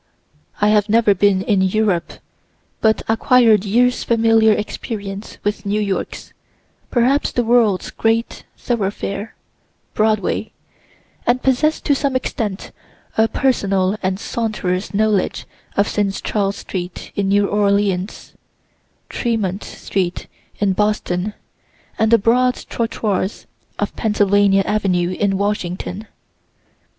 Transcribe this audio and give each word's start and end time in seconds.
I 0.59 0.69
have 0.69 0.89
never 0.89 1.13
been 1.13 1.43
in 1.43 1.61
Europe, 1.61 2.13
but 2.79 3.03
acquired 3.07 3.63
years' 3.65 4.03
familiar 4.03 4.51
experience 4.51 5.37
with 5.43 5.63
New 5.63 5.79
York's, 5.79 6.33
(perhaps 6.89 7.31
the 7.31 7.43
world's) 7.43 7.91
great 7.91 8.43
thoroughfare, 8.57 9.35
Broadway, 9.93 10.53
and 11.27 11.43
possess 11.43 11.79
to 11.81 11.93
some 11.93 12.15
extent 12.15 12.71
a 13.15 13.27
personal 13.27 13.95
and 14.01 14.19
saunterer's 14.19 14.91
knowledge 14.91 15.45
of 15.77 15.87
St. 15.87 16.19
Charles 16.23 16.55
street 16.55 17.11
in 17.15 17.27
New 17.27 17.45
Orleans, 17.47 18.33
Tremont 19.07 19.63
street 19.63 20.25
in 20.57 20.73
Boston, 20.73 21.35
and 21.99 22.09
the 22.09 22.17
broad 22.17 22.55
trottoirs 22.67 23.45
of 23.77 23.95
Pennsylvania 23.95 24.63
avenue 24.65 25.11
in 25.11 25.37
Washington. 25.37 26.07